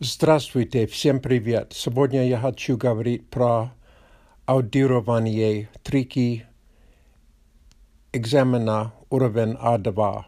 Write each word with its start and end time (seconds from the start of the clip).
Здравствуйте, 0.00 0.86
всем 0.86 1.18
привет. 1.18 1.72
Сегодня 1.72 2.28
я 2.28 2.38
хочу 2.38 2.76
говорить 2.76 3.28
про 3.28 3.72
аудирование 4.46 5.70
трики 5.82 6.46
экзамена 8.12 8.94
уровень 9.10 9.54
А2. 9.54 10.22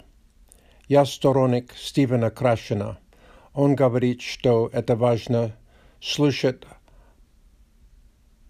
Я 0.89 1.05
сторонник 1.05 1.73
Стивена 1.77 2.31
Крашена. 2.31 2.99
Он 3.55 3.77
говорит, 3.77 4.23
что 4.23 4.69
это 4.73 4.97
важно 4.97 5.55
слушать 6.01 6.65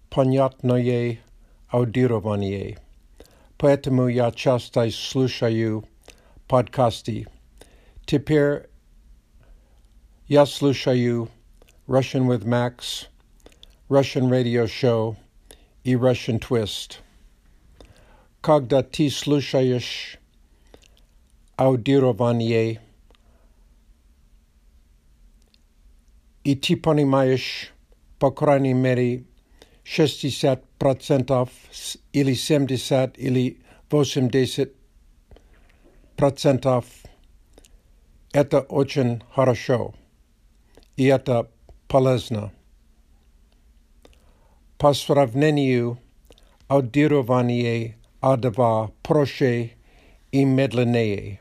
понятное 0.08 1.18
аудирование. 1.68 2.78
Поэтому 3.58 4.08
я 4.08 4.32
часто 4.32 4.90
слушаю 4.90 5.84
подкасты. 6.48 7.26
Теперь 8.06 8.69
я 10.29 10.45
слушаю 10.45 11.29
Russian 11.87 12.27
with 12.27 12.45
Max, 12.45 13.07
Russian 13.89 14.29
Radio 14.29 14.65
Show 14.65 15.17
и 15.83 15.93
Russian 15.93 16.39
Twist. 16.39 16.99
Когда 18.41 18.81
ты 18.81 19.11
слушаешь 19.11 20.17
аудирование 21.55 22.81
и 26.43 26.55
ты 26.55 26.75
понимаешь, 26.75 27.71
по 28.17 28.31
крайней 28.31 28.73
мере, 28.73 29.25
60% 29.83 31.49
или 32.13 32.33
70 32.33 33.19
или 33.19 33.59
80% 33.89 36.85
это 38.31 38.61
очень 38.61 39.21
хорошо 39.33 39.93
И 41.00 41.04
это 41.04 41.50
полезно. 41.88 42.52
По 44.76 44.92
сравнению, 44.92 45.96
аудирование 46.68 47.96
А2 48.20 48.92
проще 49.02 49.78
и 50.30 50.44
медленнее. 50.44 51.40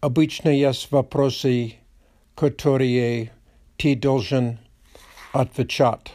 Обычно 0.00 0.50
есть 0.50 0.92
вопросы, 0.92 1.74
которые 2.36 3.32
ты 3.76 3.96
должен 3.96 4.60
отвечать. 5.32 6.14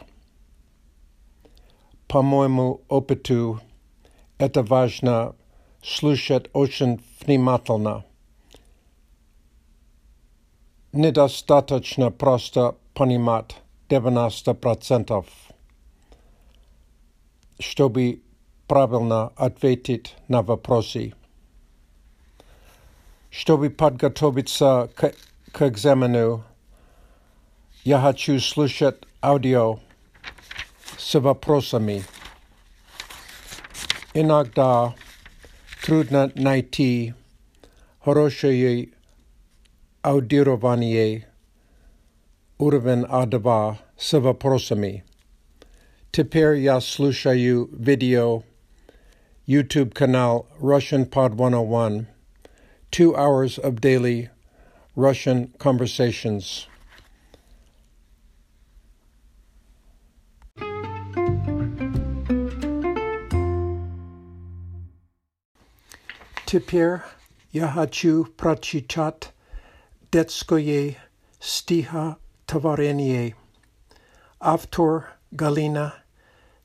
По 2.08 2.22
моему 2.22 2.80
опыту, 2.88 3.60
это 4.38 4.62
важно 4.62 5.36
слушать 5.82 6.48
очень 6.54 7.02
внимательно 7.20 8.06
недостаточно 10.92 12.10
просто 12.10 12.76
понимать 12.94 13.56
90%, 13.88 15.26
чтобы 17.58 18.22
правильно 18.66 19.28
ответить 19.36 20.14
на 20.28 20.42
вопросы. 20.42 21.14
Чтобы 23.30 23.70
подготовиться 23.70 24.90
к, 24.94 25.12
к 25.52 25.62
экзамену, 25.62 26.44
я 27.84 28.00
хочу 28.00 28.38
слушать 28.38 28.96
аудио 29.22 29.78
с 30.98 31.18
вопросами. 31.18 32.04
Иногда 34.12 34.94
трудно 35.82 36.30
найти 36.34 37.14
хорошие 38.04 38.90
аудирование 40.02 41.28
уровень 42.58 43.04
А2 43.04 43.76
с 43.96 44.18
вопросами. 44.18 45.04
Теперь 46.10 46.56
я 46.58 46.80
слушаю 46.80 47.68
видео 47.72 48.42
YouTube 49.46 49.94
канал 49.94 50.48
Russian 50.60 51.08
Pod 51.08 51.34
101, 51.34 52.08
two 52.90 53.14
hours 53.14 53.58
of 53.58 53.80
daily 53.80 54.28
Russian 54.96 55.56
conversations. 55.58 56.66
Теперь 66.44 66.98
я 67.52 67.68
хочу 67.68 68.24
прочитать 68.24 69.32
детское 70.12 70.96
стихотворение. 71.40 73.34
Автор 74.38 75.06
Галина 75.30 75.94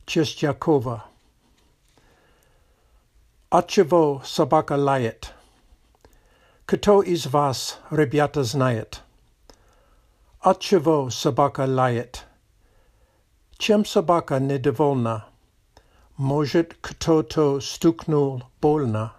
Честякова. 0.05 1.05
Отчего 3.49 4.21
собака 4.25 4.73
лает? 4.73 5.33
Кто 6.65 7.01
из 7.01 7.27
вас, 7.27 7.79
ребята, 7.89 8.43
знает? 8.43 9.01
Отчего 10.41 11.09
собака 11.09 11.61
лает? 11.61 12.25
Чем 13.57 13.85
собака 13.85 14.39
недовольна? 14.41 15.25
Может, 16.17 16.75
кто-то 16.81 17.61
стукнул 17.61 18.43
больно? 18.59 19.13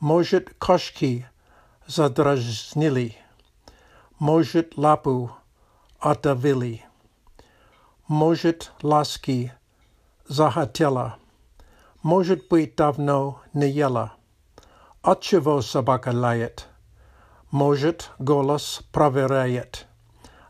Может, 0.00 0.54
кошки 0.54 1.28
задразнили? 1.86 3.18
Может 4.20 4.76
лапу 4.76 5.32
отдавили, 5.98 6.84
может 8.06 8.70
ласки 8.80 9.52
захотела, 10.28 11.16
может 12.00 12.46
быть 12.46 12.76
давно 12.76 13.40
не 13.52 13.68
ела. 13.68 14.12
Отчего 15.02 15.60
собака 15.62 16.10
лает? 16.10 16.68
Может 17.50 18.12
голос 18.20 18.82
проверяет. 18.92 19.88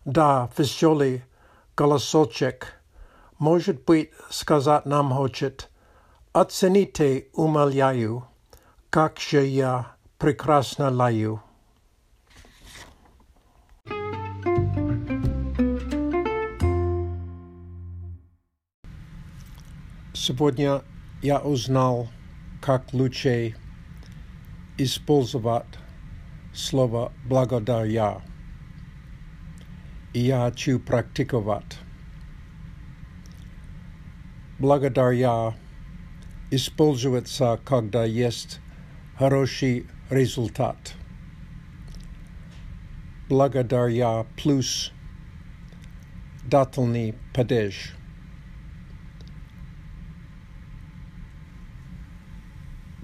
Да, 0.05 0.51
веселый 0.59 1.25
голосочек. 1.75 2.83
Может 3.39 3.83
быть 3.87 4.11
сказать 4.29 4.85
нам 4.85 5.11
хочет. 5.11 5.71
Оцените, 6.35 7.29
умоляю, 7.33 8.29
как 8.91 9.19
же 9.19 9.47
я 9.47 9.95
прекрасно 10.19 10.91
лаю. 10.91 11.41
Сегодня 20.17 20.83
я 21.23 21.41
узнал, 21.41 22.09
как 22.61 22.93
лучше 22.93 23.57
использовать 24.79 25.67
слово 26.55 27.13
«благодаря». 27.25 28.23
И 30.13 30.21
я 30.21 30.45
хочу 30.45 30.79
практиковать. 30.79 31.79
Благодаря 34.61 35.57
используется, 36.53 37.59
когда 37.65 38.05
есть 38.05 38.61
хороший 39.19 39.89
результат. 40.11 40.95
Благодаря 43.29 44.27
плюс 44.37 44.93
дательный 46.45 47.17
падеж– 47.35 47.95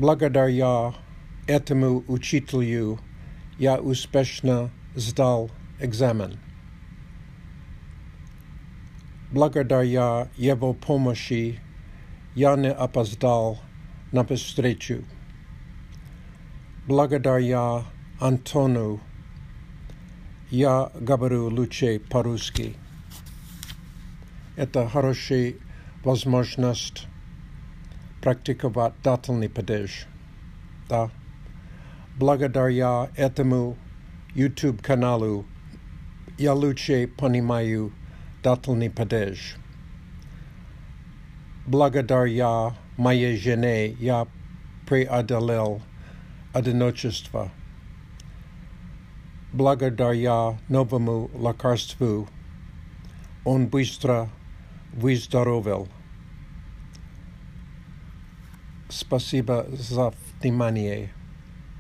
Благодаря 0.01 0.95
этому 1.47 2.03
учителю 2.09 2.99
я 3.59 3.79
успешно 3.79 4.71
сдал 4.95 5.51
экзамен. 5.79 6.41
Благодаря 9.31 10.31
его 10.39 10.73
помощи 10.73 11.61
я 12.35 12.57
не 12.57 12.73
опоздал 12.73 13.61
на 14.11 14.25
встречу. 14.25 15.05
Благодаря 16.87 17.85
Антону 18.21 19.03
я 20.51 20.91
говорю 20.99 21.51
лучше 21.51 22.01
по-русски. 22.09 22.75
Это 24.57 24.89
хорошая 24.89 25.57
возможность 26.03 27.07
практиковать 28.21 28.95
дательный 29.03 29.49
падеж. 29.49 30.07
Да. 30.89 31.11
Благодаря 32.17 33.11
этому 33.17 33.77
YouTube-каналу 34.35 35.47
я 36.39 36.55
лучше 36.55 37.09
понимаю 37.09 37.93
дательный 38.43 38.91
падеж. 38.91 39.57
Благодаря 41.67 42.77
моей 42.97 43.37
жене 43.37 43.89
я 43.89 44.27
преодолел 44.87 45.83
одиночество. 46.53 47.51
благодаря 49.53 50.59
новому 50.69 51.31
лекарству 51.35 52.29
он 53.45 53.67
быстро 53.67 54.29
выздоровел. 54.93 55.89
Спасибо 58.90 59.66
за 59.70 60.14
внимание. 60.42 61.12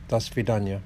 До 0.09 0.19
свидания. 0.19 0.81